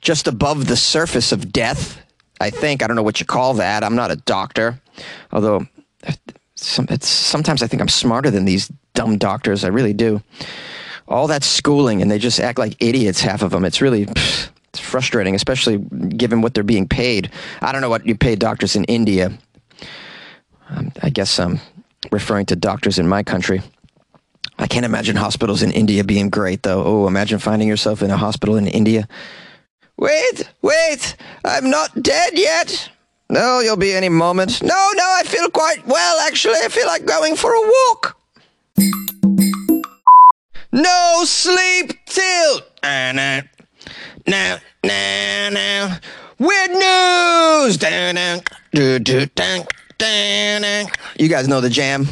just 0.00 0.26
above 0.26 0.68
the 0.68 0.76
surface 0.76 1.32
of 1.32 1.52
death. 1.52 1.98
I 2.40 2.50
think. 2.50 2.82
I 2.82 2.88
don't 2.88 2.96
know 2.96 3.04
what 3.04 3.20
you 3.20 3.26
call 3.26 3.54
that. 3.54 3.84
I'm 3.84 3.94
not 3.94 4.10
a 4.10 4.16
doctor. 4.16 4.80
Although, 5.30 5.66
some, 6.56 6.88
sometimes 7.00 7.62
I 7.62 7.68
think 7.68 7.80
I'm 7.80 7.88
smarter 7.88 8.30
than 8.30 8.44
these 8.44 8.70
dumb 8.94 9.16
doctors. 9.16 9.64
I 9.64 9.68
really 9.68 9.92
do. 9.92 10.20
All 11.08 11.26
that 11.26 11.44
schooling, 11.44 12.02
and 12.02 12.10
they 12.10 12.18
just 12.18 12.40
act 12.40 12.58
like 12.58 12.76
idiots, 12.80 13.20
half 13.20 13.42
of 13.42 13.50
them. 13.50 13.64
It's 13.64 13.80
really. 13.80 14.06
It's 14.72 14.80
frustrating, 14.80 15.34
especially 15.34 15.76
given 15.76 16.40
what 16.40 16.54
they're 16.54 16.64
being 16.64 16.88
paid. 16.88 17.30
I 17.60 17.72
don't 17.72 17.82
know 17.82 17.90
what 17.90 18.06
you 18.06 18.14
pay 18.14 18.36
doctors 18.36 18.74
in 18.74 18.84
India. 18.84 19.30
Um, 20.70 20.92
I 21.02 21.10
guess 21.10 21.38
I'm 21.38 21.60
referring 22.10 22.46
to 22.46 22.56
doctors 22.56 22.98
in 22.98 23.06
my 23.06 23.22
country. 23.22 23.60
I 24.58 24.66
can't 24.66 24.86
imagine 24.86 25.16
hospitals 25.16 25.62
in 25.62 25.72
India 25.72 26.04
being 26.04 26.30
great, 26.30 26.62
though. 26.62 26.82
Oh, 26.84 27.06
imagine 27.06 27.38
finding 27.38 27.68
yourself 27.68 28.00
in 28.00 28.10
a 28.10 28.16
hospital 28.16 28.56
in 28.56 28.66
India. 28.66 29.08
Wait, 29.98 30.48
wait, 30.62 31.16
I'm 31.44 31.68
not 31.68 32.02
dead 32.02 32.32
yet. 32.38 32.88
No, 33.28 33.60
you'll 33.60 33.76
be 33.76 33.92
any 33.92 34.08
moment. 34.08 34.62
No, 34.62 34.90
no, 34.94 35.04
I 35.18 35.22
feel 35.24 35.50
quite 35.50 35.86
well, 35.86 36.20
actually. 36.20 36.58
I 36.62 36.68
feel 36.68 36.86
like 36.86 37.04
going 37.04 37.36
for 37.36 37.52
a 37.52 37.60
walk. 37.60 38.16
No 40.72 41.22
sleep 41.24 41.92
till. 42.06 42.60
Uh, 42.82 43.12
no, 43.12 43.40
now, 44.26 44.58
now. 44.82 45.50
no. 45.52 45.94
Weird 46.38 46.70
news. 46.70 47.76
You 51.18 51.28
guys 51.28 51.46
know 51.46 51.60
the 51.60 51.68
jam. 51.70 52.08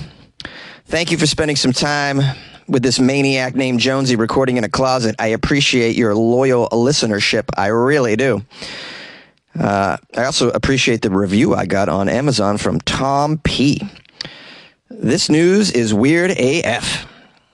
Thank 0.84 1.10
you 1.10 1.16
for 1.16 1.26
spending 1.26 1.56
some 1.56 1.72
time 1.72 2.20
with 2.68 2.82
this 2.82 3.00
maniac 3.00 3.54
named 3.54 3.80
Jonesy 3.80 4.14
recording 4.16 4.58
in 4.58 4.64
a 4.64 4.68
closet. 4.68 5.16
I 5.18 5.28
appreciate 5.28 5.96
your 5.96 6.14
loyal 6.14 6.68
listenership. 6.68 7.48
I 7.56 7.68
really 7.68 8.14
do. 8.14 8.44
Uh, 9.58 9.96
I 10.16 10.24
also 10.24 10.50
appreciate 10.50 11.00
the 11.00 11.10
review 11.10 11.54
I 11.54 11.64
got 11.64 11.88
on 11.88 12.10
Amazon 12.10 12.58
from 12.58 12.78
Tom 12.80 13.38
P. 13.38 13.80
This 14.90 15.30
news 15.30 15.72
is 15.72 15.94
weird 15.94 16.32
AF. 16.32 17.09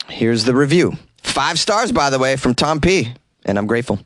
Here's 0.08 0.44
the 0.44 0.54
review. 0.54 0.94
Five 1.22 1.58
stars, 1.58 1.92
by 1.92 2.10
the 2.10 2.18
way, 2.18 2.36
from 2.36 2.54
Tom 2.54 2.80
P. 2.80 3.12
And 3.44 3.58
I'm 3.58 3.66
grateful. 3.66 3.98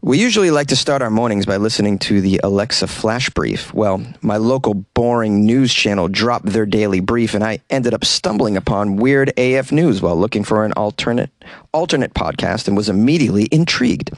We 0.00 0.20
usually 0.20 0.50
like 0.50 0.66
to 0.66 0.76
start 0.76 1.00
our 1.00 1.10
mornings 1.10 1.46
by 1.46 1.56
listening 1.56 1.98
to 2.00 2.20
the 2.20 2.38
Alexa 2.44 2.86
Flash 2.86 3.30
Brief. 3.30 3.72
Well, 3.72 4.04
my 4.20 4.36
local 4.36 4.74
boring 4.74 5.46
news 5.46 5.72
channel 5.72 6.08
dropped 6.08 6.46
their 6.46 6.66
daily 6.66 7.00
brief, 7.00 7.32
and 7.32 7.42
I 7.42 7.60
ended 7.70 7.94
up 7.94 8.04
stumbling 8.04 8.56
upon 8.56 8.96
Weird 8.96 9.32
AF 9.38 9.72
News 9.72 10.02
while 10.02 10.16
looking 10.16 10.44
for 10.44 10.64
an 10.64 10.72
alternate 10.72 11.30
alternate 11.72 12.14
podcast 12.14 12.68
and 12.68 12.76
was 12.76 12.88
immediately 12.88 13.48
intrigued. 13.50 14.10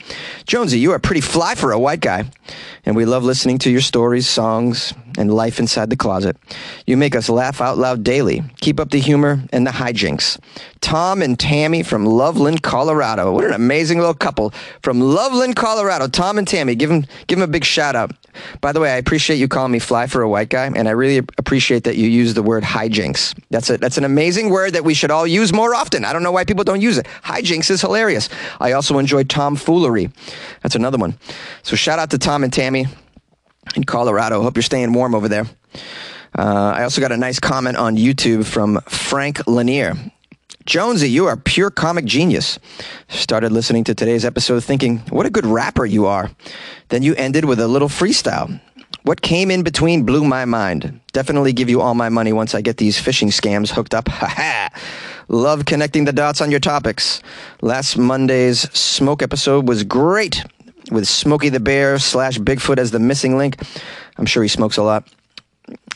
Jonesy, 0.46 0.78
you 0.78 0.92
are 0.92 0.98
pretty 0.98 1.20
fly 1.20 1.54
for 1.54 1.72
a 1.72 1.78
white 1.78 2.00
guy, 2.00 2.24
and 2.84 2.96
we 2.96 3.04
love 3.04 3.24
listening 3.24 3.58
to 3.58 3.70
your 3.70 3.80
stories, 3.80 4.28
songs, 4.28 4.94
and 5.18 5.32
life 5.32 5.58
inside 5.58 5.90
the 5.90 5.96
closet. 5.96 6.36
You 6.86 6.96
make 6.96 7.16
us 7.16 7.28
laugh 7.28 7.60
out 7.60 7.78
loud 7.78 8.04
daily. 8.04 8.42
Keep 8.60 8.80
up 8.80 8.90
the 8.90 9.00
humor 9.00 9.42
and 9.52 9.66
the 9.66 9.70
hijinks. 9.70 10.38
Tom 10.80 11.22
and 11.22 11.38
Tammy 11.38 11.82
from 11.82 12.04
Loveland, 12.04 12.62
Colorado. 12.62 13.32
What 13.32 13.44
an 13.44 13.52
amazing 13.52 13.98
little 13.98 14.14
couple 14.14 14.52
from 14.82 15.00
Loveland, 15.00 15.56
Colorado. 15.56 16.08
Tom 16.08 16.38
and 16.38 16.46
Tammy, 16.46 16.74
give 16.74 16.90
them, 16.90 17.06
give 17.26 17.38
them 17.38 17.48
a 17.48 17.52
big 17.52 17.64
shout 17.64 17.96
out. 17.96 18.12
By 18.60 18.72
the 18.72 18.80
way, 18.80 18.92
I 18.92 18.96
appreciate 18.96 19.36
you 19.36 19.48
calling 19.48 19.72
me 19.72 19.78
fly 19.78 20.06
for 20.06 20.22
a 20.22 20.28
white 20.28 20.48
guy, 20.48 20.66
and 20.66 20.88
I 20.88 20.92
really 20.92 21.18
appreciate 21.18 21.84
that 21.84 21.96
you 21.96 22.08
use 22.08 22.34
the 22.34 22.42
word 22.42 22.62
hijinks. 22.62 23.38
That's 23.50 23.70
a, 23.70 23.78
that's 23.78 23.98
an 23.98 24.04
amazing 24.04 24.50
word 24.50 24.72
that 24.72 24.84
we 24.84 24.94
should 24.94 25.10
all 25.10 25.26
use 25.26 25.52
more 25.52 25.74
often. 25.74 26.04
I 26.04 26.12
don't 26.12 26.22
know 26.22 26.32
why 26.32 26.44
people 26.44 26.64
don't 26.64 26.80
use 26.80 26.98
it. 26.98 27.06
Hijinks 27.24 27.70
is 27.70 27.80
hilarious. 27.80 28.28
I 28.60 28.72
also 28.72 28.98
enjoy 28.98 29.24
tomfoolery. 29.24 30.10
That's 30.62 30.74
another 30.74 30.98
one. 30.98 31.18
So 31.62 31.76
shout 31.76 31.98
out 31.98 32.10
to 32.10 32.18
Tom 32.18 32.44
and 32.44 32.52
Tammy 32.52 32.86
in 33.74 33.84
Colorado. 33.84 34.42
Hope 34.42 34.56
you're 34.56 34.62
staying 34.62 34.92
warm 34.92 35.14
over 35.14 35.28
there. 35.28 35.46
Uh, 36.38 36.74
I 36.76 36.82
also 36.82 37.00
got 37.00 37.12
a 37.12 37.16
nice 37.16 37.40
comment 37.40 37.76
on 37.76 37.96
YouTube 37.96 38.44
from 38.44 38.80
Frank 38.88 39.46
Lanier. 39.46 39.94
Jonesy, 40.66 41.08
you 41.08 41.26
are 41.26 41.34
a 41.34 41.36
pure 41.36 41.70
comic 41.70 42.04
genius. 42.04 42.58
Started 43.08 43.52
listening 43.52 43.84
to 43.84 43.94
today's 43.94 44.24
episode 44.24 44.64
thinking, 44.64 44.98
what 45.10 45.24
a 45.24 45.30
good 45.30 45.46
rapper 45.46 45.86
you 45.86 46.06
are. 46.06 46.28
Then 46.88 47.04
you 47.04 47.14
ended 47.14 47.44
with 47.44 47.60
a 47.60 47.68
little 47.68 47.88
freestyle. 47.88 48.60
What 49.04 49.22
came 49.22 49.52
in 49.52 49.62
between 49.62 50.04
blew 50.04 50.24
my 50.24 50.44
mind. 50.44 51.00
Definitely 51.12 51.52
give 51.52 51.70
you 51.70 51.80
all 51.80 51.94
my 51.94 52.08
money 52.08 52.32
once 52.32 52.52
I 52.52 52.62
get 52.62 52.78
these 52.78 53.00
phishing 53.00 53.28
scams 53.28 53.70
hooked 53.70 53.94
up. 53.94 54.08
Ha 54.16 54.26
ha! 54.26 54.68
Love 55.28 55.66
connecting 55.66 56.04
the 56.04 56.12
dots 56.12 56.40
on 56.40 56.50
your 56.50 56.58
topics. 56.58 57.22
Last 57.62 57.96
Monday's 57.96 58.68
smoke 58.76 59.22
episode 59.22 59.68
was 59.68 59.84
great 59.84 60.44
with 60.90 61.06
Smokey 61.06 61.48
the 61.48 61.60
Bear 61.60 62.00
slash 62.00 62.38
Bigfoot 62.38 62.78
as 62.78 62.90
the 62.90 62.98
missing 62.98 63.38
link. 63.38 63.56
I'm 64.16 64.26
sure 64.26 64.42
he 64.42 64.48
smokes 64.48 64.76
a 64.76 64.82
lot. 64.82 65.08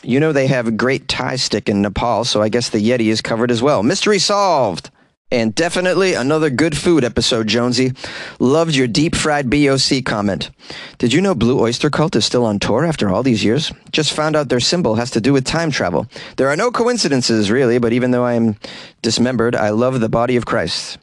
You 0.03 0.19
know 0.19 0.31
they 0.31 0.47
have 0.47 0.77
great 0.77 1.07
Thai 1.07 1.35
stick 1.35 1.69
in 1.69 1.81
Nepal, 1.81 2.25
so 2.25 2.41
I 2.41 2.49
guess 2.49 2.69
the 2.69 2.79
Yeti 2.79 3.07
is 3.07 3.21
covered 3.21 3.51
as 3.51 3.61
well. 3.61 3.83
Mystery 3.83 4.19
solved. 4.19 4.89
And 5.33 5.55
definitely 5.55 6.13
another 6.13 6.49
good 6.49 6.75
food 6.75 7.05
episode, 7.05 7.47
Jonesy. 7.47 7.93
Loved 8.39 8.75
your 8.75 8.87
deep 8.87 9.15
fried 9.15 9.49
BOC 9.49 10.03
comment. 10.03 10.49
Did 10.97 11.13
you 11.13 11.21
know 11.21 11.33
Blue 11.33 11.57
Oyster 11.61 11.89
Cult 11.89 12.17
is 12.17 12.25
still 12.25 12.45
on 12.45 12.59
tour 12.59 12.83
after 12.83 13.09
all 13.09 13.23
these 13.23 13.41
years? 13.41 13.71
Just 13.93 14.11
found 14.11 14.35
out 14.35 14.49
their 14.49 14.59
symbol 14.59 14.95
has 14.95 15.09
to 15.11 15.21
do 15.21 15.31
with 15.31 15.45
time 15.45 15.71
travel. 15.71 16.05
There 16.35 16.49
are 16.49 16.57
no 16.57 16.69
coincidences, 16.69 17.49
really, 17.49 17.77
but 17.77 17.93
even 17.93 18.11
though 18.11 18.25
I 18.25 18.33
am 18.33 18.57
dismembered, 19.01 19.55
I 19.55 19.69
love 19.69 20.01
the 20.01 20.09
body 20.09 20.35
of 20.35 20.45
Christ. 20.45 20.97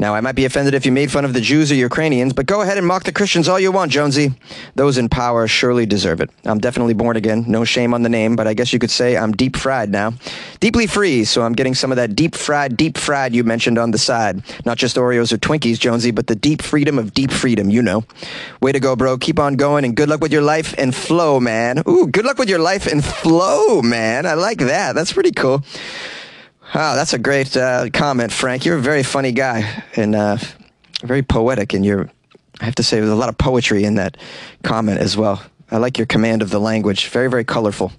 Now, 0.00 0.14
I 0.14 0.22
might 0.22 0.34
be 0.34 0.46
offended 0.46 0.72
if 0.72 0.86
you 0.86 0.92
made 0.92 1.12
fun 1.12 1.26
of 1.26 1.34
the 1.34 1.42
Jews 1.42 1.70
or 1.70 1.74
Ukrainians, 1.74 2.32
but 2.32 2.46
go 2.46 2.62
ahead 2.62 2.78
and 2.78 2.86
mock 2.86 3.04
the 3.04 3.12
Christians 3.12 3.48
all 3.48 3.60
you 3.60 3.70
want, 3.70 3.92
Jonesy. 3.92 4.32
Those 4.74 4.96
in 4.96 5.10
power 5.10 5.46
surely 5.46 5.84
deserve 5.84 6.22
it. 6.22 6.30
I'm 6.46 6.58
definitely 6.58 6.94
born 6.94 7.18
again. 7.18 7.44
No 7.46 7.64
shame 7.66 7.92
on 7.92 8.02
the 8.02 8.08
name, 8.08 8.34
but 8.34 8.46
I 8.46 8.54
guess 8.54 8.72
you 8.72 8.78
could 8.78 8.90
say 8.90 9.18
I'm 9.18 9.32
deep 9.32 9.56
fried 9.56 9.90
now. 9.90 10.14
Deeply 10.58 10.86
free, 10.86 11.24
so 11.24 11.42
I'm 11.42 11.52
getting 11.52 11.74
some 11.74 11.92
of 11.92 11.96
that 11.96 12.16
deep 12.16 12.34
fried, 12.34 12.78
deep 12.78 12.96
fried 12.96 13.34
you 13.34 13.44
mentioned 13.44 13.76
on 13.76 13.90
the 13.90 13.98
side. 13.98 14.42
Not 14.64 14.78
just 14.78 14.96
Oreos 14.96 15.34
or 15.34 15.36
Twinkies, 15.36 15.78
Jonesy, 15.78 16.12
but 16.12 16.28
the 16.28 16.34
deep 16.34 16.62
freedom 16.62 16.98
of 16.98 17.12
deep 17.12 17.30
freedom, 17.30 17.68
you 17.68 17.82
know. 17.82 18.04
Way 18.62 18.72
to 18.72 18.80
go, 18.80 18.96
bro. 18.96 19.18
Keep 19.18 19.38
on 19.38 19.56
going, 19.56 19.84
and 19.84 19.94
good 19.94 20.08
luck 20.08 20.22
with 20.22 20.32
your 20.32 20.40
life 20.40 20.74
and 20.78 20.94
flow, 20.94 21.40
man. 21.40 21.82
Ooh, 21.86 22.06
good 22.06 22.24
luck 22.24 22.38
with 22.38 22.48
your 22.48 22.58
life 22.58 22.86
and 22.86 23.04
flow, 23.04 23.82
man. 23.82 24.24
I 24.24 24.32
like 24.32 24.60
that. 24.60 24.94
That's 24.94 25.12
pretty 25.12 25.32
cool. 25.32 25.62
Oh, 26.72 26.94
that's 26.94 27.12
a 27.12 27.18
great 27.18 27.56
uh, 27.56 27.90
comment, 27.90 28.30
Frank. 28.32 28.64
You're 28.64 28.76
a 28.76 28.80
very 28.80 29.02
funny 29.02 29.32
guy 29.32 29.82
and 29.96 30.14
uh, 30.14 30.36
very 31.02 31.22
poetic, 31.22 31.74
and 31.74 31.84
you're. 31.84 32.08
I 32.60 32.64
have 32.64 32.76
to 32.76 32.82
say, 32.82 32.98
there's 32.98 33.10
a 33.10 33.16
lot 33.16 33.28
of 33.28 33.38
poetry 33.38 33.84
in 33.84 33.94
that 33.96 34.16
comment 34.62 35.00
as 35.00 35.16
well. 35.16 35.42
I 35.70 35.78
like 35.78 35.98
your 35.98 36.06
command 36.06 36.42
of 36.42 36.50
the 36.50 36.60
language. 36.60 37.08
Very, 37.08 37.28
very 37.28 37.44
colorful. 37.44 37.90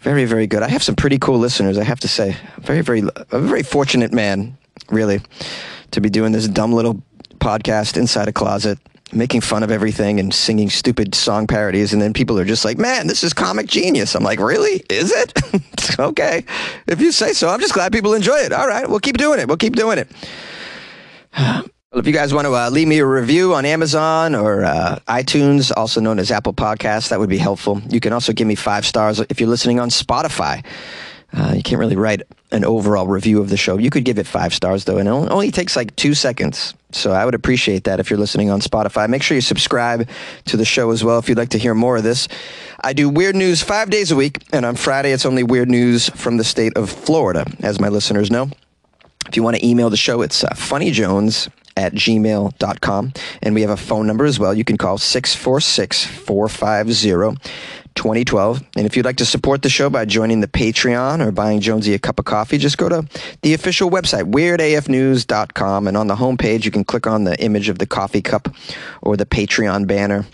Very, 0.00 0.24
very 0.26 0.46
good. 0.46 0.62
I 0.62 0.68
have 0.68 0.82
some 0.82 0.94
pretty 0.94 1.18
cool 1.18 1.38
listeners. 1.38 1.78
I 1.78 1.84
have 1.84 1.98
to 2.00 2.08
say, 2.08 2.36
very, 2.58 2.82
very, 2.82 3.02
a 3.32 3.40
very 3.40 3.62
fortunate 3.62 4.12
man, 4.12 4.56
really, 4.90 5.20
to 5.92 6.00
be 6.00 6.10
doing 6.10 6.32
this 6.32 6.46
dumb 6.46 6.74
little 6.74 7.02
podcast 7.38 7.96
inside 7.96 8.28
a 8.28 8.32
closet 8.32 8.78
making 9.14 9.40
fun 9.40 9.62
of 9.62 9.70
everything 9.70 10.20
and 10.20 10.32
singing 10.32 10.70
stupid 10.70 11.14
song 11.14 11.46
parodies. 11.46 11.92
And 11.92 12.02
then 12.02 12.12
people 12.12 12.38
are 12.38 12.44
just 12.44 12.64
like, 12.64 12.78
man, 12.78 13.06
this 13.06 13.22
is 13.22 13.32
comic 13.32 13.66
genius. 13.66 14.14
I'm 14.14 14.24
like, 14.24 14.40
really? 14.40 14.84
Is 14.90 15.12
it? 15.12 15.98
okay. 15.98 16.44
If 16.86 17.00
you 17.00 17.12
say 17.12 17.32
so, 17.32 17.48
I'm 17.48 17.60
just 17.60 17.74
glad 17.74 17.92
people 17.92 18.14
enjoy 18.14 18.38
it. 18.38 18.52
All 18.52 18.66
right. 18.66 18.88
We'll 18.88 19.00
keep 19.00 19.16
doing 19.16 19.40
it. 19.40 19.48
We'll 19.48 19.56
keep 19.56 19.76
doing 19.76 19.98
it. 19.98 20.08
Well, 21.94 22.00
if 22.00 22.08
you 22.08 22.12
guys 22.12 22.34
want 22.34 22.46
to 22.46 22.54
uh, 22.54 22.70
leave 22.70 22.88
me 22.88 22.98
a 22.98 23.06
review 23.06 23.54
on 23.54 23.64
Amazon 23.64 24.34
or 24.34 24.64
uh, 24.64 24.98
iTunes, 25.06 25.70
also 25.76 26.00
known 26.00 26.18
as 26.18 26.32
Apple 26.32 26.52
Podcasts, 26.52 27.10
that 27.10 27.20
would 27.20 27.28
be 27.28 27.38
helpful. 27.38 27.80
You 27.88 28.00
can 28.00 28.12
also 28.12 28.32
give 28.32 28.48
me 28.48 28.56
five 28.56 28.84
stars 28.84 29.20
if 29.20 29.38
you're 29.38 29.48
listening 29.48 29.78
on 29.78 29.90
Spotify. 29.90 30.64
Uh, 31.36 31.52
you 31.56 31.62
can't 31.62 31.80
really 31.80 31.96
write 31.96 32.22
an 32.52 32.64
overall 32.64 33.08
review 33.08 33.40
of 33.40 33.48
the 33.48 33.56
show. 33.56 33.76
You 33.76 33.90
could 33.90 34.04
give 34.04 34.18
it 34.18 34.26
five 34.26 34.54
stars, 34.54 34.84
though, 34.84 34.98
and 34.98 35.08
it 35.08 35.12
only 35.12 35.50
takes 35.50 35.74
like 35.74 35.94
two 35.96 36.14
seconds. 36.14 36.74
So 36.92 37.10
I 37.10 37.24
would 37.24 37.34
appreciate 37.34 37.84
that 37.84 37.98
if 37.98 38.08
you're 38.08 38.18
listening 38.18 38.50
on 38.50 38.60
Spotify. 38.60 39.08
Make 39.08 39.22
sure 39.22 39.34
you 39.34 39.40
subscribe 39.40 40.08
to 40.44 40.56
the 40.56 40.64
show 40.64 40.92
as 40.92 41.02
well 41.02 41.18
if 41.18 41.28
you'd 41.28 41.38
like 41.38 41.48
to 41.50 41.58
hear 41.58 41.74
more 41.74 41.96
of 41.96 42.04
this. 42.04 42.28
I 42.82 42.92
do 42.92 43.08
weird 43.08 43.34
news 43.34 43.62
five 43.62 43.90
days 43.90 44.12
a 44.12 44.16
week, 44.16 44.44
and 44.52 44.64
on 44.64 44.76
Friday, 44.76 45.10
it's 45.10 45.26
only 45.26 45.42
weird 45.42 45.68
news 45.68 46.08
from 46.10 46.36
the 46.36 46.44
state 46.44 46.76
of 46.76 46.88
Florida, 46.88 47.44
as 47.60 47.80
my 47.80 47.88
listeners 47.88 48.30
know. 48.30 48.48
If 49.26 49.36
you 49.36 49.42
want 49.42 49.56
to 49.56 49.66
email 49.66 49.90
the 49.90 49.96
show, 49.96 50.22
it's 50.22 50.44
uh, 50.44 50.50
funnyjones 50.50 51.48
at 51.76 51.94
gmail.com. 51.94 53.12
And 53.42 53.54
we 53.54 53.62
have 53.62 53.70
a 53.70 53.76
phone 53.76 54.06
number 54.06 54.24
as 54.24 54.38
well. 54.38 54.54
You 54.54 54.64
can 54.64 54.76
call 54.76 54.98
646 54.98 56.06
450 56.06 57.44
2012. 57.94 58.62
And 58.76 58.86
if 58.86 58.96
you'd 58.96 59.04
like 59.04 59.16
to 59.16 59.26
support 59.26 59.62
the 59.62 59.68
show 59.68 59.90
by 59.90 60.04
joining 60.04 60.40
the 60.40 60.48
Patreon 60.48 61.24
or 61.24 61.32
buying 61.32 61.60
Jonesy 61.60 61.94
a 61.94 61.98
cup 61.98 62.18
of 62.18 62.24
coffee, 62.24 62.58
just 62.58 62.78
go 62.78 62.88
to 62.88 63.06
the 63.42 63.54
official 63.54 63.90
website, 63.90 64.30
weirdafnews.com. 64.30 65.86
And 65.86 65.96
on 65.96 66.06
the 66.06 66.16
homepage, 66.16 66.64
you 66.64 66.70
can 66.70 66.84
click 66.84 67.06
on 67.06 67.24
the 67.24 67.40
image 67.42 67.68
of 67.68 67.78
the 67.78 67.86
coffee 67.86 68.22
cup 68.22 68.54
or 69.02 69.16
the 69.16 69.26
Patreon 69.26 69.86
banner 69.86 70.26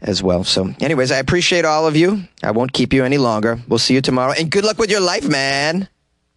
as 0.00 0.22
well. 0.22 0.44
So, 0.44 0.74
anyways, 0.80 1.12
I 1.12 1.18
appreciate 1.18 1.64
all 1.64 1.86
of 1.86 1.96
you. 1.96 2.24
I 2.42 2.50
won't 2.50 2.72
keep 2.72 2.92
you 2.92 3.04
any 3.04 3.18
longer. 3.18 3.60
We'll 3.68 3.78
see 3.78 3.94
you 3.94 4.00
tomorrow. 4.00 4.32
And 4.38 4.50
good 4.50 4.64
luck 4.64 4.78
with 4.78 4.90
your 4.90 5.00
life, 5.00 5.28
man. 5.28 5.88